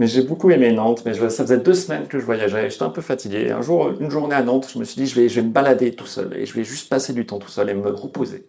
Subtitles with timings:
[0.00, 2.84] Mais j'ai beaucoup aimé Nantes, mais je, ça faisait deux semaines que je voyageais, j'étais
[2.84, 3.50] un peu fatigué.
[3.50, 5.52] Un jour, une journée à Nantes, je me suis dit, je vais, je vais me
[5.52, 8.46] balader tout seul, et je vais juste passer du temps tout seul et me reposer.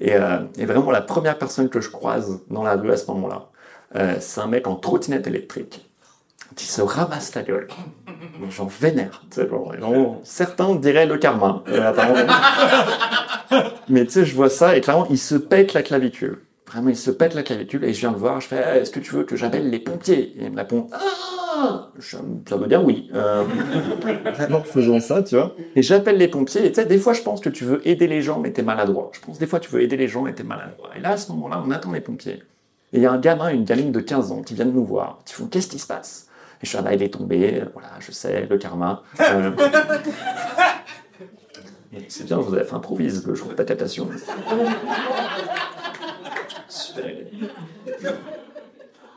[0.00, 3.04] Et, euh, et vraiment, la première personne que je croise dans la rue à ce
[3.08, 3.50] moment-là,
[3.96, 5.86] euh, c'est un mec en trottinette électrique
[6.56, 7.68] qui se ramasse la gueule.
[8.48, 9.24] J'en vénère.
[9.36, 11.62] genre, certains diraient le karma.
[11.68, 12.32] euh, apparemment.
[13.90, 16.40] Mais tu sais, je vois ça et clairement, il se pète la clavicule.
[16.74, 18.40] Vraiment, il se pète la clavicule et je viens le voir.
[18.40, 20.34] Je fais, Eh, est-ce que tu veux que j'appelle les pompiers?
[20.36, 22.16] Et il me répond, ah je-
[22.48, 23.08] Ça veut dire oui.
[23.14, 23.44] Euh,
[24.64, 25.54] faisons ça, tu vois.
[25.76, 28.08] Et j'appelle les pompiers et tu sais, des fois, je pense que tu veux aider
[28.08, 29.10] les gens, mais t'es maladroit.
[29.14, 30.90] Je pense des fois, tu veux aider les gens, mais t'es maladroit.
[30.96, 32.42] Et là, à ce moment-là, on attend les pompiers.
[32.92, 35.20] Et il y a un gamin, une gamine de 15 ans qui viennent nous voir.
[35.28, 36.26] Ils font, qu'est-ce qui se passe?
[36.60, 39.04] Et je suis là, bah, il est tombé, voilà, je sais, le karma.
[39.20, 39.52] Euh,
[41.92, 44.08] et C'est bien, vous avez fait improvise le jour de ta captation.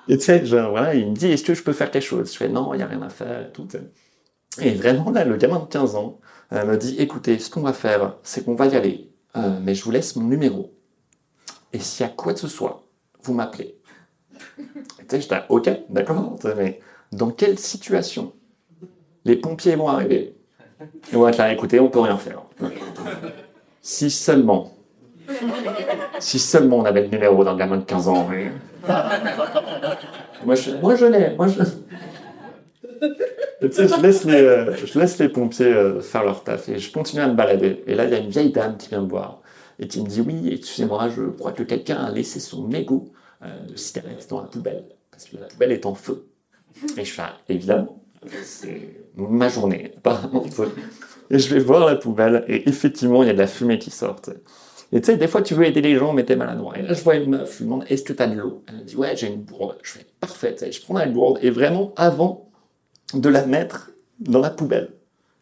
[0.10, 2.32] Et tu sais, genre, voilà, il me dit, est-ce que je peux faire quelque chose?
[2.32, 3.68] Je fais, non, il n'y a rien à faire, tout.
[4.62, 6.20] Et vraiment, là, le gamin de 15 ans
[6.54, 9.76] euh, me dit, écoutez, ce qu'on va faire, c'est qu'on va y aller, euh, mais
[9.76, 10.74] je vous laisse mon numéro.
[11.74, 12.84] Et s'il y a quoi que ce soit,
[13.22, 13.78] vous m'appelez.
[14.60, 14.64] Et
[15.00, 16.80] Tu sais, j'étais, ok, d'accord, mais
[17.12, 18.34] dans quelle situation
[19.26, 20.38] les pompiers vont arriver?
[21.12, 22.44] Et on va être là, écoutez, on peut rien faire.
[23.82, 24.77] Si seulement,
[26.20, 28.28] si seulement on avait le numéro d'un gamin de 15 ans.
[28.30, 28.52] mais-
[30.46, 31.64] Moi, je, l'ai, moi, je...
[33.62, 37.34] Tu sais, je laisse les, pompiers euh, faire leur taf et je continue à me
[37.34, 37.84] balader.
[37.88, 39.42] Et là, il y a une vieille dame qui vient me voir
[39.80, 43.12] et qui me dit oui, excusez-moi, je crois que quelqu'un a laissé son mégot
[43.44, 46.28] euh, de cigarette dans la poubelle parce que la poubelle est en feu.
[46.98, 48.04] Et je fais ah, évidemment,
[48.44, 50.44] c'est ma journée, apparemment.
[51.30, 53.90] Et je vais voir la poubelle et effectivement, il y a de la fumée qui
[53.90, 54.18] sort.
[54.94, 56.78] Et tu sais, des fois, tu veux aider les gens, mais t'es maladroit.
[56.78, 58.64] Et là, je vois une meuf, je lui demande, est-ce que t'as de l'eau?
[58.68, 59.78] Elle me dit, ouais, j'ai une gourde.
[59.84, 60.56] Je fais, parfait.
[60.72, 62.50] Je prends la gourde et vraiment, avant
[63.14, 64.90] de la mettre dans la poubelle,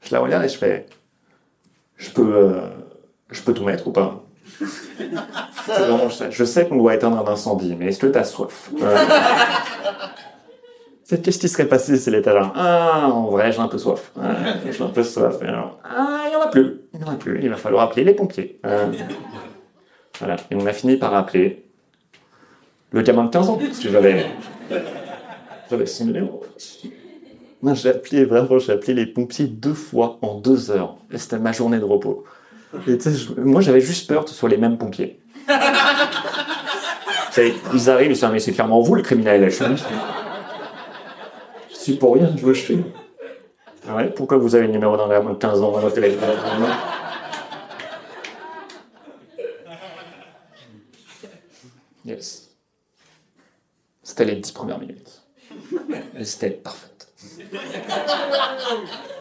[0.01, 0.85] je la regarde et je fais,
[1.97, 2.61] je peux, euh,
[3.29, 4.23] je peux tout mettre ou pas?
[5.67, 8.69] Vraiment, je sais, qu'on doit éteindre un incendie, mais est-ce que t'as soif?
[8.81, 8.97] Euh,
[11.23, 12.51] qu'est-ce qui serait passé si elle était là?
[12.55, 14.11] Ah, en vrai, j'ai un peu soif.
[14.71, 15.35] J'ai un peu soif.
[15.41, 16.81] Et alors, ah, il n'y en a plus.
[16.93, 17.39] Il n'y en a plus.
[17.41, 18.59] Il va falloir appeler les pompiers.
[18.65, 18.87] Euh,
[20.19, 20.37] voilà.
[20.51, 21.65] Et on a fini par appeler
[22.91, 23.57] le gamin de 15 ans.
[23.57, 24.25] Parce que j'avais,
[25.69, 26.43] j'avais son numéro.
[27.61, 30.97] Moi, j'ai appelé, vraiment, j'ai appelé les pompiers deux fois en deux heures.
[31.11, 32.23] Et c'était ma journée de repos.
[32.87, 32.97] Et
[33.37, 35.19] moi, j'avais juste peur que ce soit les mêmes pompiers.
[37.73, 39.49] Ils arrivent, ils sont, mais c'est clairement vous le criminel.
[39.49, 39.65] Je suis,
[41.69, 42.77] je suis pour rien, je veux je fais.
[43.89, 46.29] Ah ouais, pourquoi vous avez le numéro d'un gamin de 15 ans dans votre téléphone
[52.05, 52.51] Yes.
[54.03, 55.23] C'était les 10 premières minutes.
[56.23, 57.11] C'était parfaite.